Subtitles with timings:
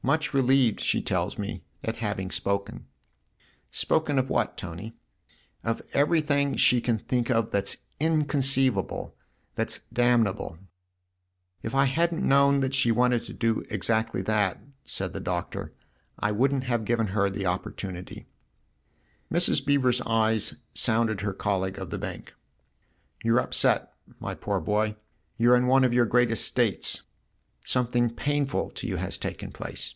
[0.18, 2.86] "Much relieved, she tells me, at having spoken.""
[3.82, 4.94] Spoken of what, Tony?""
[5.64, 9.12] Of everything she can think of that's incon ceivable
[9.54, 13.66] that's damnable." 28 THE OTHER HOUSE" If I hadn't known that she wanted to do
[13.68, 15.74] exactly that," said the Doctor,"
[16.18, 18.28] I wouldn't have given her the opportunity."
[19.30, 19.62] Mrs.
[19.66, 22.32] Beever's eyes sounded her colleague of the Bank."
[23.24, 24.96] You're upset, my poor boy
[25.36, 27.02] you're in one of your greatest states.
[27.62, 29.92] Something painful to you has taken place."